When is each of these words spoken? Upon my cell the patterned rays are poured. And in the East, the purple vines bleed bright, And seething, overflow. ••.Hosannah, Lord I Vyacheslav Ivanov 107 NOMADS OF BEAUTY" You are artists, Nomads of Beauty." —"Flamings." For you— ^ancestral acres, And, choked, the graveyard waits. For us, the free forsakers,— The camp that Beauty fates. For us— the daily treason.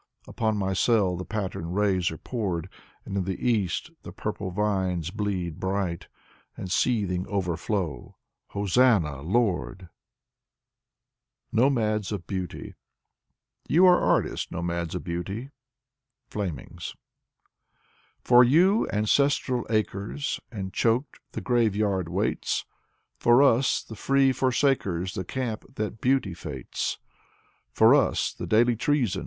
Upon 0.27 0.57
my 0.57 0.73
cell 0.73 1.15
the 1.15 1.25
patterned 1.25 1.75
rays 1.75 2.09
are 2.09 2.17
poured. 2.17 2.69
And 3.05 3.15
in 3.17 3.23
the 3.25 3.37
East, 3.39 3.91
the 4.01 4.11
purple 4.11 4.49
vines 4.49 5.11
bleed 5.11 5.59
bright, 5.59 6.07
And 6.57 6.71
seething, 6.71 7.27
overflow. 7.27 7.95
••.Hosannah, 8.53 9.21
Lord 9.21 9.89
I 11.53 11.55
Vyacheslav 11.55 11.55
Ivanov 11.55 11.73
107 11.73 11.75
NOMADS 12.01 12.11
OF 12.11 12.25
BEAUTY" 12.25 12.73
You 13.75 13.85
are 13.85 14.01
artists, 14.01 14.49
Nomads 14.51 14.95
of 14.95 15.03
Beauty." 15.03 15.51
—"Flamings." 16.31 16.95
For 18.23 18.43
you— 18.43 18.87
^ancestral 18.91 19.67
acres, 19.69 20.39
And, 20.51 20.73
choked, 20.73 21.19
the 21.33 21.41
graveyard 21.41 22.09
waits. 22.09 22.65
For 23.19 23.43
us, 23.43 23.83
the 23.83 23.95
free 23.95 24.31
forsakers,— 24.31 25.13
The 25.13 25.23
camp 25.25 25.75
that 25.75 26.01
Beauty 26.01 26.33
fates. 26.33 26.97
For 27.71 27.93
us— 27.93 28.33
the 28.33 28.47
daily 28.47 28.75
treason. 28.75 29.19